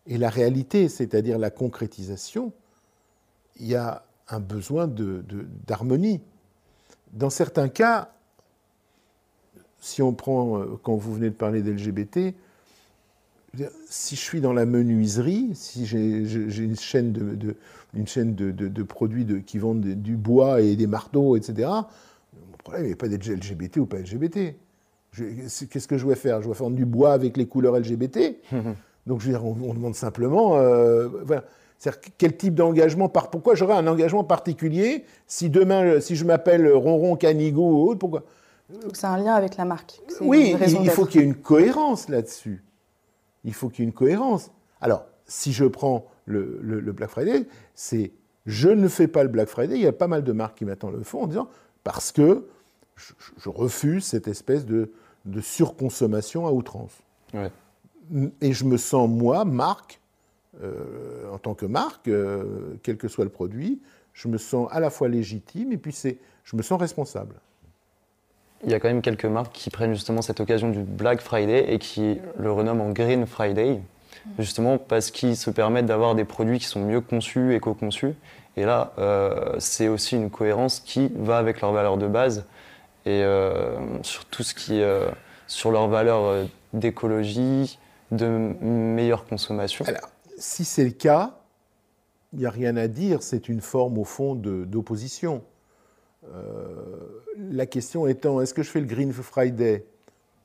et 0.08 0.18
la 0.18 0.30
réalité, 0.30 0.88
c'est-à-dire 0.88 1.38
la 1.38 1.50
concrétisation, 1.50 2.54
il 3.60 3.68
y 3.68 3.76
a 3.76 4.06
un 4.30 4.40
besoin 4.40 4.88
d'harmonie. 4.88 6.18
De, 6.18 6.24
Dans 7.20 7.30
certains 7.30 7.68
cas, 7.68 8.10
si 9.80 10.02
on 10.02 10.14
prend, 10.14 10.60
euh, 10.60 10.80
quand 10.82 10.96
vous 10.96 11.14
venez 11.14 11.30
de 11.30 11.36
parler 11.36 11.62
d'LGBT, 11.62 12.36
si 13.88 14.16
je 14.16 14.22
suis 14.22 14.42
dans 14.42 14.54
la 14.54 14.66
menuiserie, 14.66 15.52
si 15.54 15.86
j'ai 15.86 16.00
une 16.00 16.76
chaîne 16.76 17.12
de, 17.12 17.56
une 17.94 18.08
chaîne 18.08 18.36
de, 18.36 18.84
produits 18.84 19.44
qui 19.44 19.60
vendent 19.60 19.82
du 19.82 20.16
bois 20.16 20.62
et 20.62 20.76
des 20.76 20.88
marteaux, 20.88 21.36
etc., 21.38 21.70
mon 21.70 22.58
problème 22.64 22.88
n'est 22.88 22.96
pas 22.96 23.08
d'être 23.08 23.28
LGBT 23.28 23.78
ou 23.78 23.86
pas 23.86 23.98
LGBT. 23.98 24.56
Qu'est-ce 25.16 25.88
que 25.88 25.98
je 25.98 26.06
dois 26.06 26.16
faire? 26.16 26.42
Je 26.42 26.48
dois 26.48 26.56
faire 26.56 26.70
du 26.72 26.86
bois 26.86 27.14
avec 27.14 27.38
les 27.38 27.46
couleurs 27.46 27.78
LGBT. 27.78 28.38
Donc, 29.06 29.20
je 29.20 29.28
veux 29.28 29.34
dire, 29.34 29.46
on, 29.46 29.74
demande 29.74 29.96
simplement, 29.96 30.58
euh, 30.58 31.10
voilà. 31.26 31.44
quel 32.18 32.38
type 32.38 32.56
d'engagement, 32.56 33.10
pourquoi 33.10 33.54
j'aurais 33.54 33.76
un 33.76 33.86
engagement 33.86 34.24
particulier 34.24 35.04
si 35.28 35.50
demain, 35.50 36.00
si 36.00 36.16
je 36.16 36.24
m'appelle 36.24 36.72
Ronron 36.72 37.18
Canigo 37.18 37.62
ou 37.62 37.90
autre, 37.90 38.00
pourquoi? 38.00 38.24
Donc 38.82 38.96
c'est 38.96 39.06
un 39.06 39.18
lien 39.18 39.34
avec 39.34 39.58
la 39.58 39.66
marque. 39.66 40.00
Oui, 40.22 40.56
il 40.60 40.90
faut 40.90 41.06
qu'il 41.06 41.22
y 41.22 41.24
ait 41.24 41.28
une 41.28 41.36
cohérence 41.36 42.08
là-dessus. 42.08 42.64
Il 43.44 43.54
faut 43.54 43.70
qu'il 43.70 43.84
y 43.84 43.84
ait 43.84 43.90
une 43.90 43.94
cohérence. 43.94 44.52
Alors, 44.82 45.06
si 45.26 45.54
je 45.54 45.66
prends 45.66 46.06
le, 46.26 46.82
Black 46.92 47.10
Friday, 47.10 47.48
c'est 47.76 48.12
je 48.46 48.70
ne 48.70 48.88
fais 48.88 49.08
pas 49.08 49.24
le 49.24 49.30
Black 49.30 49.48
Friday. 49.48 49.76
Il 49.76 49.82
y 49.82 49.88
a 49.88 49.94
pas 49.94 50.08
mal 50.08 50.24
de 50.24 50.32
marques 50.32 50.58
qui 50.58 50.66
maintenant 50.66 50.92
le 50.92 51.04
font 51.04 51.24
en 51.24 51.28
disant 51.28 51.48
parce 51.84 52.12
que 52.12 52.46
je, 52.96 53.50
refuse 53.50 54.06
cette 54.06 54.28
espèce 54.28 54.66
de, 54.66 54.92
surconsommation 55.42 56.46
à 56.48 56.52
outrance. 56.52 56.94
Et 58.42 58.54
je 58.54 58.66
me 58.66 58.78
sens, 58.78 59.10
moi, 59.10 59.46
marque, 59.46 60.00
euh, 60.62 61.32
en 61.32 61.40
tant 61.40 61.56
que 61.56 61.66
marque, 61.66 62.08
euh, 62.10 62.76
quel 62.84 62.98
que 62.98 63.08
soit 63.08 63.24
le 63.24 63.32
produit, 63.32 63.82
je 64.12 64.28
me 64.28 64.38
sens 64.38 64.68
à 64.72 64.80
la 64.80 64.90
fois 64.90 65.08
légitime 65.08 65.72
et 65.72 65.78
puis 65.78 65.98
je 66.44 66.56
me 66.56 66.62
sens 66.62 66.80
responsable. 66.80 67.36
Il 68.66 68.72
y 68.72 68.74
a 68.74 68.80
quand 68.80 68.88
même 68.88 69.02
quelques 69.02 69.26
marques 69.26 69.52
qui 69.54 69.70
prennent 69.70 69.94
justement 69.94 70.22
cette 70.22 70.40
occasion 70.40 70.70
du 70.70 70.80
Black 70.80 71.22
Friday 71.22 71.74
et 71.74 71.80
qui 71.80 72.20
le 72.38 72.52
renomment 72.52 72.82
en 72.82 72.90
Green 72.92 73.26
Friday, 73.26 73.80
justement 74.40 74.78
parce 74.78 75.12
qu'ils 75.12 75.36
se 75.36 75.50
permettent 75.50 75.86
d'avoir 75.86 76.16
des 76.16 76.24
produits 76.24 76.60
qui 76.60 76.66
sont 76.66 76.82
mieux 76.82 77.02
conçus, 77.02 77.54
éco-conçus. 77.56 78.14
Et 78.56 78.66
là, 78.66 78.94
euh, 79.00 79.56
c'est 79.60 79.88
aussi 79.88 80.16
une 80.16 80.30
cohérence 80.30 80.80
qui 80.80 81.12
va 81.16 81.38
avec 81.38 81.62
leurs 81.62 81.74
valeurs 81.74 81.98
de 81.98 82.08
base 82.08 82.46
et 83.06 83.22
sur 84.02 84.24
tout 84.26 84.44
ce 84.44 84.54
qui 84.54 84.80
est 84.80 85.00
sur 85.48 85.72
leurs 85.72 85.90
valeurs 85.90 86.48
d'écologie, 86.72 87.78
de 88.12 88.28
meilleure 88.28 89.26
consommation 89.26 89.86
Alors, 89.86 90.10
si 90.38 90.66
c'est 90.66 90.84
le 90.84 90.92
cas, 90.92 91.38
il 92.34 92.40
n'y 92.40 92.46
a 92.46 92.50
rien 92.50 92.78
à 92.78 92.88
dire, 92.88 93.22
c'est 93.24 93.50
une 93.50 93.62
forme 93.62 93.98
au 93.98 94.04
fond 94.04 94.36
d'opposition. 94.36 95.44
Euh, 96.34 97.24
la 97.54 97.66
question 97.68 98.08
étant, 98.08 98.42
est-ce 98.42 98.54
que 98.54 98.64
je 98.64 98.70
fais 98.70 98.80
le 98.80 98.88
Green 98.88 99.14
Friday 99.14 99.86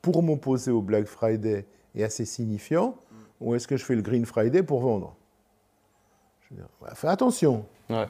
pour 0.02 0.22
m'opposer 0.22 0.70
au 0.70 0.82
Black 0.82 1.06
Friday 1.06 1.64
et 1.94 2.04
assez 2.04 2.24
signifiant, 2.24 2.96
ou 3.40 3.54
est-ce 3.54 3.66
que 3.66 3.76
je 3.76 3.84
fais 3.84 3.94
le 3.94 4.02
Green 4.02 4.26
Friday 4.26 4.62
pour 4.62 4.80
vendre? 4.80 5.16
Je 6.42 6.54
veux 6.54 6.60
dire, 6.60 6.94
Faire 6.94 7.10
attention. 7.10 7.64
Ouais. 7.88 8.06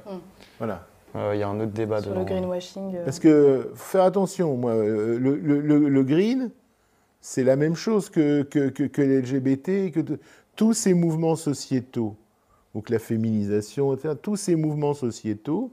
Voilà. 0.58 0.86
Il 1.14 1.38
y 1.38 1.42
a 1.42 1.48
un 1.48 1.58
autre 1.60 1.72
débat 1.72 2.02
Sur 2.02 2.14
le 2.14 2.24
greenwashing. 2.24 2.96
Euh. 2.96 3.04
Parce 3.04 3.18
que, 3.18 3.70
faut 3.74 3.92
faire 3.92 4.04
attention, 4.04 4.56
moi, 4.56 4.72
euh, 4.72 5.18
le, 5.18 5.88
le 5.88 6.02
green, 6.02 6.50
c'est 7.20 7.44
la 7.44 7.56
même 7.56 7.74
chose 7.74 8.10
que, 8.10 8.42
que, 8.42 8.68
que, 8.68 9.02
l'LGBT, 9.02 9.92
que 9.92 10.00
tous 10.54 10.74
ces 10.74 10.92
mouvements 10.92 11.36
sociétaux, 11.36 12.16
donc 12.74 12.90
la 12.90 12.98
féminisation, 12.98 13.94
etc., 13.94 14.14
tous 14.20 14.36
ces 14.36 14.54
mouvements 14.54 14.94
sociétaux, 14.94 15.72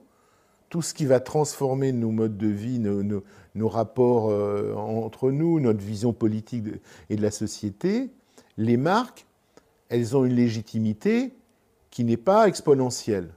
tout 0.69 0.81
ce 0.81 0.93
qui 0.93 1.05
va 1.05 1.19
transformer 1.19 1.91
nos 1.91 2.11
modes 2.11 2.37
de 2.37 2.47
vie, 2.47 2.79
nos, 2.79 3.69
rapports 3.69 4.29
euh, 4.29 4.73
entre 4.73 5.31
nous, 5.31 5.59
notre 5.59 5.79
vision 5.79 6.13
politique 6.13 6.65
et 7.09 7.15
de 7.15 7.21
la 7.21 7.31
société, 7.31 8.09
les 8.57 8.77
marques, 8.77 9.25
elles 9.89 10.17
ont 10.17 10.25
une 10.25 10.35
légitimité 10.35 11.33
qui 11.91 12.03
n'est 12.03 12.17
pas 12.17 12.47
exponentielle. 12.47 13.29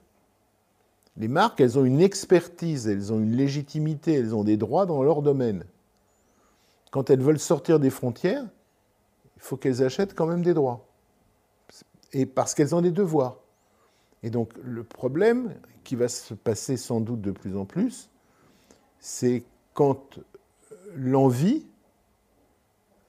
Les 1.16 1.28
marques, 1.28 1.60
elles 1.60 1.78
ont 1.78 1.84
une 1.84 2.00
expertise, 2.00 2.88
elles 2.88 3.12
ont 3.12 3.18
une 3.18 3.36
légitimité, 3.36 4.14
elles 4.14 4.34
ont 4.34 4.44
des 4.44 4.56
droits 4.56 4.86
dans 4.86 5.02
leur 5.02 5.22
domaine 5.22 5.64
quand 6.90 7.10
elles 7.10 7.20
veulent 7.20 7.38
sortir 7.38 7.80
des 7.80 7.90
frontières, 7.90 8.44
il 9.36 9.42
faut 9.42 9.56
qu'elles 9.56 9.82
achètent 9.82 10.14
quand 10.14 10.26
même 10.26 10.42
des 10.42 10.54
droits. 10.54 10.86
Et 12.12 12.26
parce 12.26 12.54
qu'elles 12.54 12.74
ont 12.74 12.80
des 12.80 12.90
devoirs. 12.90 13.36
Et 14.22 14.30
donc 14.30 14.52
le 14.62 14.82
problème 14.84 15.54
qui 15.84 15.96
va 15.96 16.08
se 16.08 16.34
passer 16.34 16.76
sans 16.76 17.00
doute 17.00 17.20
de 17.20 17.30
plus 17.30 17.56
en 17.56 17.64
plus, 17.64 18.10
c'est 18.98 19.44
quand 19.74 20.18
l'envie 20.94 21.66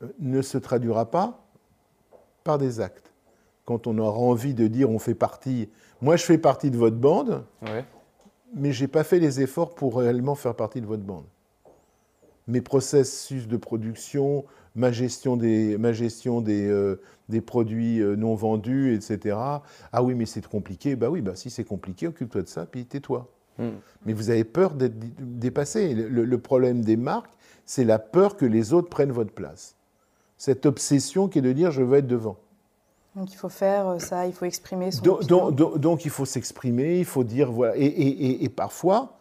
euh, 0.01 0.07
ne 0.19 0.41
se 0.41 0.57
traduira 0.57 1.09
pas 1.09 1.43
par 2.43 2.57
des 2.57 2.79
actes. 2.79 3.11
Quand 3.65 3.87
on 3.87 3.97
aura 3.97 4.19
envie 4.19 4.53
de 4.53 4.67
dire 4.67 4.89
on 4.89 4.99
fait 4.99 5.15
partie, 5.15 5.69
moi 6.01 6.15
je 6.15 6.23
fais 6.23 6.37
partie 6.37 6.71
de 6.71 6.77
votre 6.77 6.97
bande, 6.97 7.43
mais 8.53 8.71
je 8.71 8.83
n'ai 8.83 8.87
pas 8.87 9.03
fait 9.03 9.19
les 9.19 9.41
efforts 9.41 9.75
pour 9.75 9.97
réellement 9.97 10.35
faire 10.35 10.55
partie 10.55 10.81
de 10.81 10.87
votre 10.87 11.03
bande 11.03 11.25
mes 12.49 12.61
processus 12.61 13.47
de 13.47 13.57
production, 13.57 14.43
ma 14.75 14.91
gestion 14.91 15.37
des, 15.37 15.77
ma 15.77 15.93
gestion 15.93 16.41
des, 16.41 16.67
euh, 16.67 16.99
des 17.29 17.41
produits 17.41 18.01
euh, 18.01 18.15
non 18.15 18.35
vendus, 18.35 18.93
etc. 18.93 19.37
Ah 19.37 20.03
oui, 20.03 20.15
mais 20.15 20.25
c'est 20.25 20.45
compliqué. 20.45 20.95
Bah 20.95 21.09
oui, 21.09 21.21
bah 21.21 21.35
si 21.35 21.49
c'est 21.49 21.63
compliqué, 21.63 22.07
occupe-toi 22.07 22.41
de 22.41 22.47
ça, 22.47 22.65
puis 22.65 22.85
tais-toi. 22.85 23.29
Hmm. 23.59 23.69
Mais 24.05 24.13
vous 24.13 24.29
avez 24.29 24.43
peur 24.43 24.73
d'être 24.73 24.95
dépassé. 25.19 25.93
Le, 25.93 26.25
le, 26.25 26.37
problème 26.37 26.81
des 26.81 26.97
marques, 26.97 27.31
c'est 27.65 27.83
la 27.83 27.99
peur 27.99 28.35
que 28.35 28.45
les 28.45 28.73
autres 28.73 28.89
prennent 28.89 29.11
votre 29.11 29.33
place. 29.33 29.75
Cette 30.37 30.65
obsession 30.65 31.27
qui 31.27 31.39
est 31.39 31.43
de 31.43 31.51
dire 31.51 31.71
je 31.71 31.83
veux 31.83 31.97
être 31.97 32.07
devant. 32.07 32.37
Donc 33.15 33.31
il 33.33 33.35
faut 33.35 33.49
faire 33.49 33.87
euh, 33.89 33.99
ça, 33.99 34.27
il 34.27 34.33
faut 34.33 34.45
exprimer 34.45 34.91
son 34.91 35.03
donc, 35.03 35.25
donc, 35.25 35.77
donc, 35.77 36.05
il 36.05 36.11
faut 36.11 36.25
s'exprimer, 36.25 36.99
il 36.99 37.05
faut 37.05 37.23
dire 37.23 37.51
voilà. 37.51 37.75
Et, 37.75 37.85
et, 37.85 38.43
et 38.43 38.49
parfois, 38.49 39.18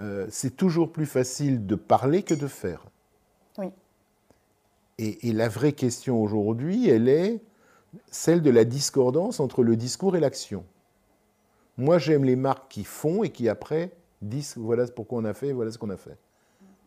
euh, 0.00 0.26
c'est 0.30 0.56
toujours 0.56 0.90
plus 0.90 1.06
facile 1.06 1.66
de 1.66 1.74
parler 1.74 2.22
que 2.22 2.34
de 2.34 2.46
faire. 2.46 2.84
Oui. 3.58 3.66
Et, 4.98 5.32
la 5.32 5.48
vraie 5.48 5.72
question 5.72 6.22
aujourd'hui, 6.22 6.88
elle 6.88 7.08
est 7.08 7.40
celle 8.10 8.40
de 8.42 8.50
la 8.50 8.64
discordance 8.64 9.40
entre 9.40 9.62
le 9.62 9.76
discours 9.76 10.16
et 10.16 10.20
l'action. 10.20 10.64
Moi, 11.76 11.98
j'aime 11.98 12.24
les 12.24 12.36
marques 12.36 12.70
qui 12.70 12.84
font 12.84 13.22
et 13.22 13.30
qui 13.30 13.48
après 13.48 13.90
disent 14.20 14.54
voilà 14.56 14.86
pourquoi 14.86 15.18
on 15.18 15.24
a 15.24 15.34
fait, 15.34 15.52
voilà 15.52 15.70
ce 15.70 15.78
qu'on 15.78 15.90
a 15.90 15.96
fait. 15.96 16.16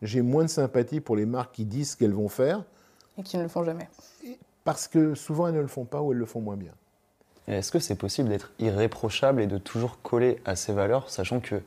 J'ai 0.02 0.22
moins 0.22 0.44
de 0.44 0.48
sympathie 0.48 1.00
pour 1.00 1.16
les 1.16 1.26
marques 1.26 1.54
qui 1.54 1.64
disent 1.64 1.92
ce 1.92 1.96
qu'elles 1.96 2.12
vont 2.12 2.28
faire. 2.28 2.64
Et 3.18 3.22
qui 3.22 3.36
ne 3.36 3.42
le 3.42 3.48
font 3.48 3.64
jamais. 3.64 3.88
Parce 4.64 4.88
que 4.88 5.14
souvent 5.14 5.48
elles 5.48 5.54
ne 5.54 5.60
le 5.60 5.68
font 5.68 5.84
pas 5.84 6.02
ou 6.02 6.12
elles 6.12 6.18
le 6.18 6.26
font 6.26 6.40
moins 6.40 6.56
bien. 6.56 6.72
Est-ce 7.46 7.70
que 7.70 7.78
c'est 7.78 7.94
possible 7.94 8.28
d'être 8.28 8.52
irréprochable 8.58 9.40
et 9.40 9.46
de 9.46 9.58
toujours 9.58 10.00
coller 10.02 10.40
à 10.44 10.56
ces 10.56 10.72
valeurs, 10.72 11.08
sachant 11.08 11.40
que 11.40 11.62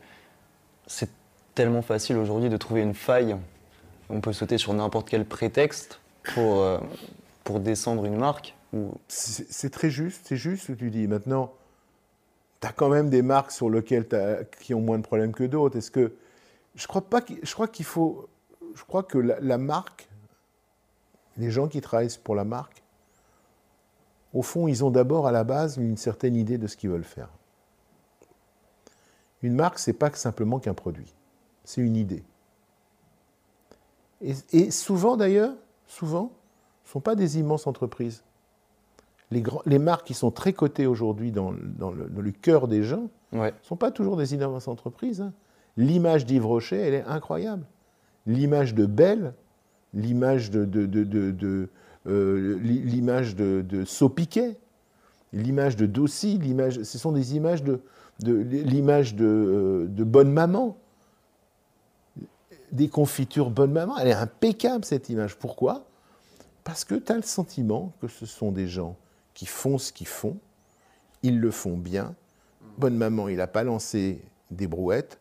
c'est 0.88 1.10
tellement 1.56 1.82
facile 1.82 2.18
aujourd'hui 2.18 2.50
de 2.50 2.58
trouver 2.58 2.82
une 2.82 2.94
faille. 2.94 3.36
On 4.10 4.22
peut 4.22 4.34
sauter 4.34 4.58
sur 4.58 4.74
n'importe 4.74 5.10
quel 5.10 5.25
prétexte 5.25 6.00
pour, 6.34 6.62
euh, 6.62 6.79
pour 7.44 7.60
descendre 7.60 8.06
une 8.06 8.18
marque. 8.18 8.56
C'est 9.08 9.72
très 9.72 9.89
juste, 9.89 10.22
c'est 10.25 10.38
juste 10.38 10.68
ce 10.68 10.72
que 10.74 10.77
tu 10.77 10.89
dis. 10.91 11.08
Maintenant, 11.08 11.53
tu 12.62 12.68
as 12.68 12.72
quand 12.72 12.89
même 12.89 13.10
des 13.10 13.22
marques 13.22 13.51
sur 13.51 13.70
lesquelles 13.70 14.08
qui 14.62 14.74
ont 14.74 14.82
moins 14.82 14.98
de 14.98 15.03
problèmes 15.03 15.34
que 15.34 15.44
d'autres. 15.44 15.77
Est-ce 15.77 15.91
que 15.91 16.13
je 16.75 16.88
crois 16.88 17.01
pas 17.01 17.22
je 17.41 17.53
crois 17.53 17.68
qu'il 17.68 17.86
faut 17.86 18.29
je 18.75 18.84
crois 18.84 19.01
que 19.03 19.18
la, 19.18 19.39
la, 19.39 19.58
marque 19.58 20.08
les 21.38 21.50
gens 21.50 21.68
qui 21.68 21.82
travaillent 21.82 22.15
pour 22.24 22.36
la 22.36 22.44
marque 22.44 22.84
au 24.34 24.44
fond, 24.44 24.68
ils 24.68 24.86
ont 24.86 24.91
d'abord 24.91 25.27
à 25.27 25.32
la 25.32 25.44
base 25.44 25.77
une 25.77 25.98
certaine 25.98 26.36
idée 26.36 26.58
de 26.58 26.68
ce 26.68 26.77
qu'ils 26.77 26.91
veulent 26.91 27.03
faire. 27.03 27.29
Une 29.41 29.56
marque, 29.56 29.79
c'est 29.79 29.94
pas 29.94 30.12
simplement 30.13 30.60
qu'un 30.60 30.74
produit 30.74 31.15
c'est 31.70 31.82
une 31.82 31.98
idée. 31.98 32.24
Et, 34.22 34.72
souvent 34.72 35.18
d'ailleurs, 35.18 35.54
souvent, 35.86 36.32
ne 36.86 36.90
sont 36.90 37.00
pas 37.00 37.14
des 37.14 37.38
immenses 37.38 37.68
entreprises. 37.68 38.24
Les, 39.30 39.44
les, 39.68 39.78
marques 39.78 40.08
qui 40.08 40.16
sont 40.16 40.32
très 40.32 40.52
cotées 40.52 40.88
aujourd'hui 40.88 41.32
dans, 41.32 41.52
le, 41.52 42.32
cœur 42.32 42.68
des 42.68 42.82
gens 42.82 43.12
ne 43.34 43.52
sont 43.62 43.76
pas 43.76 43.92
toujours 43.92 44.18
des 44.18 44.34
immenses 44.34 44.68
entreprises. 44.68 45.22
Hein. 45.22 45.32
L'image 45.78 46.26
d'Yves 46.26 46.48
Rocher, 46.48 46.78
elle 46.78 46.96
est 46.96 47.04
incroyable. 47.04 47.68
L'image 48.26 48.74
de 48.74 48.88
Belle, 48.88 49.36
l'image 49.94 50.50
de, 50.50 50.66
de, 50.66 50.88
de, 50.88 51.04
de 51.04 51.70
euh, 52.08 52.58
l'image 52.64 53.36
de, 53.36 53.86
Saupiquet, 53.86 54.58
l'image 55.34 55.76
de 55.76 55.86
Dossi, 55.86 56.42
ce 56.84 56.98
sont 56.98 57.12
des 57.12 57.36
images 57.36 57.64
de, 57.64 57.80
l'image 58.24 59.14
de, 59.14 59.86
de 59.88 60.04
bonne 60.04 60.32
maman 60.32 60.76
des 62.72 62.90
confitures 62.90 63.50
bonne 63.50 63.72
maman. 63.72 63.98
Elle 63.98 64.10
est 64.10 64.14
impeccable 64.14 64.86
cette 64.86 65.10
image. 65.10 65.36
Pourquoi? 65.38 65.86
Parce 66.64 66.84
que 66.84 66.96
tu 66.96 67.12
as 67.12 67.16
le 67.16 67.22
sentiment 67.22 67.94
que 68.02 68.08
ce 68.08 68.26
sont 68.26 68.52
des 68.52 68.68
gens 68.68 68.96
qui 69.34 69.46
font 69.46 69.78
ce 69.78 69.94
qu'ils 69.94 70.08
font, 70.08 70.38
ils 71.24 71.40
le 71.40 71.52
font 71.52 71.78
bien. 71.78 72.14
Bonne 72.78 72.96
maman, 72.96 73.30
il 73.30 73.38
n'a 73.38 73.48
pas 73.48 73.64
lancé 73.64 74.22
des 74.52 74.68
brouettes. 74.68 75.20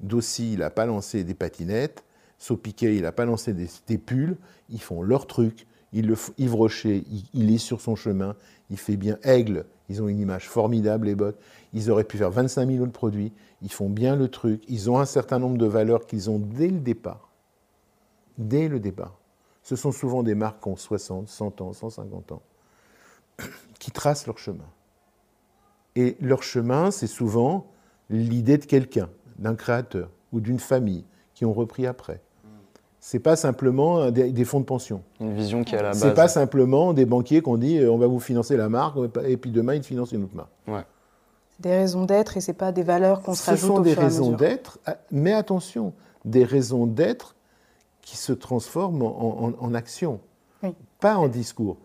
Dossi, 0.00 0.54
il 0.54 0.58
n'a 0.60 0.70
pas 0.70 0.86
lancé 0.86 1.24
des 1.24 1.34
patinettes. 1.34 2.04
Saupiquet, 2.38 2.96
il 2.96 3.02
n'a 3.02 3.12
pas 3.12 3.24
lancé 3.24 3.52
des, 3.52 3.98
pulls. 3.98 4.36
Ils 4.70 4.80
font 4.80 5.02
leur 5.02 5.26
truc. 5.26 5.66
Le, 5.92 6.14
Yves 6.38 6.54
Rocher, 6.54 7.04
il, 7.34 7.52
est 7.52 7.58
sur 7.58 7.80
son 7.80 7.96
chemin. 7.96 8.34
Il 8.70 8.78
fait 8.78 8.96
bien. 8.96 9.18
Aigle, 9.22 9.66
ils 9.90 10.00
ont 10.00 10.08
une 10.08 10.20
image 10.20 10.48
formidable, 10.48 11.08
les 11.08 11.16
bottes. 11.16 11.38
Ils 11.74 11.90
auraient 11.90 12.04
pu 12.04 12.16
faire 12.16 12.30
25 12.30 12.64
millions 12.64 12.86
de 12.86 12.92
produits. 12.92 13.32
Ils 13.60 13.72
font 13.72 13.90
bien 13.90 14.14
le 14.14 14.28
truc. 14.28 14.62
Ils 14.68 14.88
ont 14.88 15.00
un 15.00 15.04
certain 15.04 15.40
nombre 15.40 15.58
de 15.58 15.66
valeurs 15.66 16.06
qu'ils 16.06 16.30
ont 16.30 16.38
dès 16.38 16.68
le 16.68 16.78
départ. 16.78 17.28
Dès 18.38 18.68
le 18.68 18.78
départ. 18.78 19.18
Ce 19.64 19.74
sont 19.74 19.90
souvent 19.90 20.22
des 20.22 20.36
marques 20.36 20.62
qui 20.62 20.68
ont 20.68 20.76
60, 20.76 21.28
100 21.28 21.60
ans, 21.60 21.72
150 21.72 22.32
ans, 22.32 22.42
qui 23.80 23.90
tracent 23.90 24.28
leur 24.28 24.38
chemin. 24.38 24.64
Et 25.96 26.16
leur 26.20 26.44
chemin, 26.44 26.92
c'est 26.92 27.08
souvent 27.08 27.66
l'idée 28.10 28.58
de 28.58 28.66
quelqu'un, 28.66 29.10
d'un 29.38 29.56
créateur 29.56 30.08
ou 30.32 30.40
d'une 30.40 30.60
famille 30.60 31.04
qui 31.34 31.44
ont 31.44 31.52
repris 31.52 31.84
après. 31.84 32.22
C'est 33.00 33.18
pas 33.18 33.34
simplement 33.34 34.10
des, 34.10 34.44
fonds 34.44 34.60
de 34.60 34.66
pension. 34.66 35.02
Une 35.20 35.34
vision 35.34 35.64
qui 35.64 35.74
est 35.74 35.78
à 35.78 35.82
la 35.82 35.88
base. 35.90 36.00
C'est 36.02 36.14
pas 36.14 36.28
simplement 36.28 36.92
des 36.92 37.06
banquiers 37.06 37.42
qui 37.42 37.48
ont 37.48 37.56
dit 37.56 37.78
euh, 37.78 37.90
on 37.90 37.96
va 37.96 38.06
vous 38.06 38.20
financer 38.20 38.56
la 38.56 38.68
marque 38.68 38.96
et 39.24 39.36
puis 39.36 39.50
demain 39.50 39.74
ils 39.74 39.82
financent 39.82 40.12
une 40.12 40.24
autre 40.24 40.36
marque. 40.36 40.50
Ouais 40.68 40.84
des 41.60 41.76
raisons 41.76 42.06
d'être 42.06 42.36
et 42.36 42.40
c'est 42.40 42.54
pas 42.54 42.72
des 42.72 42.82
valeurs 42.82 43.22
qu'on 43.22 43.34
se 43.34 43.44
rajoute 43.44 43.60
Ce 43.60 43.66
sont 43.66 43.80
des 43.80 43.94
raisons 43.94 44.32
d'être, 44.32 44.78
ah, 44.86 44.96
mais 45.10 45.32
attention, 45.32 45.92
des 46.24 46.44
raisons 46.44 46.86
d'être 46.86 47.36
qui 48.00 48.16
se 48.16 48.32
transforment 48.32 49.02
en, 49.02 49.74
action, 49.74 50.20
pas 50.98 51.16
en 51.16 51.28
discours. 51.28 51.76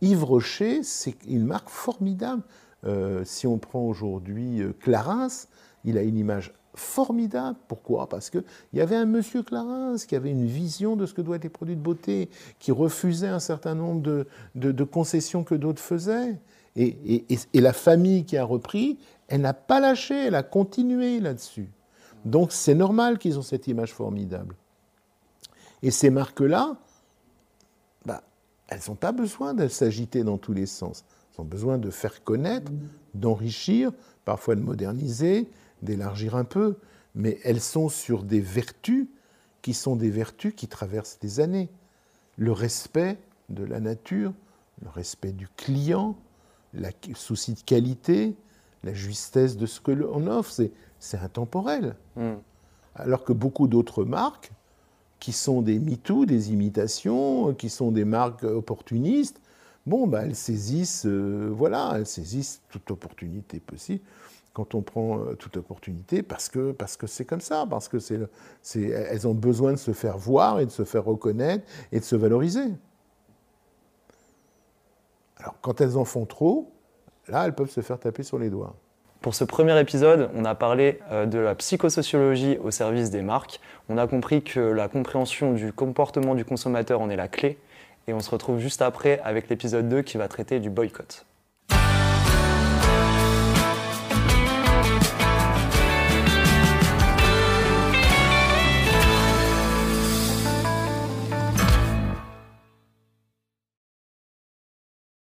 Yves 0.00 0.24
Rocher, 0.24 0.82
c'est 0.82 1.14
une 1.28 1.44
marque 1.44 1.68
formidable. 1.68 2.42
Euh, 2.84 3.22
si 3.24 3.46
on 3.46 3.58
prend 3.58 3.82
aujourd'hui 3.82 4.62
euh, 4.62 4.72
Clarins, 4.80 5.28
il 5.84 5.98
a 5.98 6.02
une 6.02 6.16
image 6.16 6.54
formidable. 6.78 7.56
Pourquoi? 7.68 8.08
Parce 8.08 8.30
qu'il 8.30 8.44
y 8.72 8.80
avait 8.80 8.96
un 8.96 9.06
monsieur 9.06 9.42
Clarins 9.42 9.96
qui 9.96 10.16
avait 10.16 10.30
une 10.30 10.46
vision 10.46 10.96
de 10.96 11.06
ce 11.06 11.14
que 11.14 11.20
doivent 11.20 11.36
être 11.36 11.44
les 11.44 11.48
produits 11.50 11.76
de 11.76 11.80
beauté, 11.80 12.28
qui 12.58 12.72
refusait 12.72 13.28
un 13.28 13.40
certain 13.40 13.74
nombre 13.74 14.24
de, 14.54 14.84
concessions 14.84 15.44
que 15.44 15.54
d'autres 15.54 15.82
faisaient. 15.82 16.38
Et, 16.76 17.24
la 17.54 17.72
famille 17.72 18.24
qui 18.24 18.36
a 18.36 18.44
repris, 18.44 18.98
elle 19.28 19.40
n'a 19.42 19.54
pas 19.54 19.80
lâché, 19.80 20.14
elle 20.14 20.34
a 20.34 20.42
continué 20.42 21.20
là-dessus. 21.20 21.68
Donc 22.24 22.52
c'est 22.52 22.74
normal 22.74 23.18
qu'ils 23.18 23.38
ont 23.38 23.42
cette 23.42 23.66
image 23.66 23.92
formidable. 23.92 24.54
Et 25.82 25.90
ces 25.90 26.10
marques-là, 26.10 26.76
bah, 28.04 28.22
elles 28.68 28.80
n'ont 28.88 28.96
pas 28.96 29.12
besoin 29.12 29.54
de 29.54 29.68
s'agiter 29.68 30.24
dans 30.24 30.38
tous 30.38 30.52
les 30.52 30.66
sens. 30.66 31.04
Elles 31.32 31.42
ont 31.42 31.46
besoin 31.46 31.78
de 31.78 31.90
faire 31.90 32.22
connaître, 32.24 32.70
d'enrichir, 33.14 33.92
parfois 34.24 34.56
de 34.56 34.60
moderniser, 34.60 35.48
d'élargir 35.82 36.36
un 36.36 36.44
peu. 36.44 36.76
Mais 37.14 37.38
elles 37.44 37.60
sont 37.60 37.88
sur 37.88 38.22
des 38.22 38.40
vertus 38.40 39.06
qui 39.62 39.74
sont 39.74 39.96
des 39.96 40.10
vertus 40.10 40.54
qui 40.54 40.68
traversent 40.68 41.18
des 41.20 41.40
années. 41.40 41.68
Le 42.36 42.52
respect 42.52 43.18
de 43.48 43.64
la 43.64 43.80
nature, 43.80 44.32
le 44.82 44.88
respect 44.90 45.32
du 45.32 45.48
client, 45.56 46.16
le 46.74 46.90
souci 47.14 47.54
de 47.54 47.60
qualité, 47.60 48.36
la 48.84 48.94
justesse 48.94 49.56
de 49.56 49.66
ce 49.66 49.80
que 49.80 49.90
l'on 49.90 50.26
offre, 50.26 50.52
c'est 50.98 51.18
intemporel. 51.18 51.96
Hmm. 52.16 52.34
Alors 52.94 53.24
que 53.24 53.32
beaucoup 53.32 53.66
d'autres 53.68 54.04
marques, 54.04 54.52
qui 55.20 55.32
sont 55.32 55.62
des 55.62 55.78
MeToo, 55.78 56.26
des 56.26 56.52
imitations, 56.52 57.52
qui 57.54 57.70
sont 57.70 57.90
des 57.90 58.04
marques 58.04 58.44
opportunistes, 58.44 59.40
bon, 59.86 60.06
bah, 60.06 60.22
elles 60.24 60.36
saisissent, 60.36 61.06
euh, 61.06 61.50
voilà, 61.52 61.94
elles 61.96 62.06
saisissent 62.06 62.62
toute 62.70 62.90
opportunité 62.90 63.58
possible. 63.58 64.04
Quand 64.58 64.74
on 64.74 64.82
prend 64.82 65.20
euh, 65.20 65.34
toute 65.36 65.56
opportunité, 65.56 66.24
parce 66.24 66.48
que 66.48 66.72
parce 66.72 66.96
que 66.96 67.06
c'est 67.06 67.24
comme 67.24 67.40
ça, 67.40 67.64
parce 67.70 67.86
que 67.86 68.00
c'est, 68.00 68.80
elles 68.80 69.28
ont 69.28 69.34
besoin 69.34 69.70
de 69.70 69.76
se 69.76 69.92
faire 69.92 70.18
voir 70.18 70.58
et 70.58 70.66
de 70.66 70.72
se 70.72 70.82
faire 70.82 71.04
reconnaître 71.04 71.64
et 71.92 72.00
de 72.00 72.04
se 72.04 72.16
valoriser. 72.16 72.66
Alors, 75.36 75.54
quand 75.60 75.80
elles 75.80 75.96
en 75.96 76.04
font 76.04 76.26
trop, 76.26 76.72
là, 77.28 77.46
elles 77.46 77.54
peuvent 77.54 77.70
se 77.70 77.82
faire 77.82 78.00
taper 78.00 78.24
sur 78.24 78.36
les 78.40 78.50
doigts. 78.50 78.74
Pour 79.20 79.36
ce 79.36 79.44
premier 79.44 79.78
épisode, 79.78 80.28
on 80.34 80.44
a 80.44 80.56
parlé 80.56 80.98
euh, 81.12 81.24
de 81.26 81.38
la 81.38 81.54
psychosociologie 81.54 82.58
au 82.58 82.72
service 82.72 83.10
des 83.10 83.22
marques. 83.22 83.60
On 83.88 83.96
a 83.96 84.08
compris 84.08 84.42
que 84.42 84.58
la 84.58 84.88
compréhension 84.88 85.52
du 85.52 85.72
comportement 85.72 86.34
du 86.34 86.44
consommateur 86.44 87.00
en 87.00 87.10
est 87.10 87.16
la 87.16 87.28
clé. 87.28 87.58
Et 88.08 88.12
on 88.12 88.18
se 88.18 88.30
retrouve 88.30 88.58
juste 88.58 88.82
après 88.82 89.20
avec 89.22 89.48
l'épisode 89.50 89.88
2 89.88 90.02
qui 90.02 90.18
va 90.18 90.26
traiter 90.26 90.58
du 90.58 90.68
boycott. 90.68 91.27